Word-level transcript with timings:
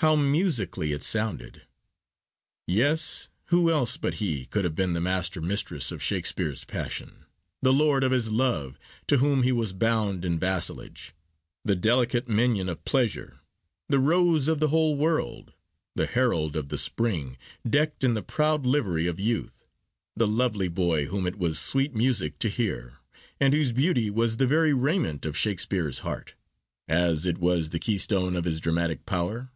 How 0.00 0.14
musically 0.14 0.92
it 0.92 1.02
sounded! 1.02 1.62
Yes; 2.68 3.30
who 3.46 3.68
else 3.68 3.96
but 3.96 4.14
he 4.14 4.46
could 4.46 4.62
have 4.62 4.76
been 4.76 4.92
the 4.92 5.00
master 5.00 5.40
mistress 5.40 5.90
of 5.90 6.00
Shakespeare's 6.00 6.64
passion, 6.64 7.24
the 7.62 7.72
lord 7.72 8.04
of 8.04 8.12
his 8.12 8.30
love 8.30 8.78
to 9.08 9.16
whom 9.16 9.42
he 9.42 9.50
was 9.50 9.72
bound 9.72 10.24
in 10.24 10.38
vassalage, 10.38 11.14
the 11.64 11.74
delicate 11.74 12.28
minion 12.28 12.68
of 12.68 12.84
pleasure, 12.84 13.40
the 13.88 13.98
rose 13.98 14.46
of 14.46 14.60
the 14.60 14.68
whole 14.68 14.96
world, 14.96 15.52
the 15.96 16.06
herald 16.06 16.54
of 16.54 16.68
the 16.68 16.78
spring 16.78 17.36
decked 17.68 18.04
in 18.04 18.14
the 18.14 18.22
proud 18.22 18.64
livery 18.64 19.08
of 19.08 19.18
youth, 19.18 19.66
the 20.14 20.28
lovely 20.28 20.68
boy 20.68 21.06
whom 21.06 21.26
it 21.26 21.38
was 21.40 21.58
sweet 21.58 21.92
music 21.92 22.38
to 22.38 22.48
hear, 22.48 22.98
and 23.40 23.52
whose 23.52 23.72
beauty 23.72 24.10
was 24.10 24.36
the 24.36 24.46
very 24.46 24.72
raiment 24.72 25.26
of 25.26 25.36
Shakespeare's 25.36 25.98
heart, 25.98 26.36
as 26.86 27.26
it 27.26 27.38
was 27.38 27.70
the 27.70 27.80
keystone 27.80 28.36
of 28.36 28.44
his 28.44 28.60
dramatic 28.60 29.04
power? 29.04 29.50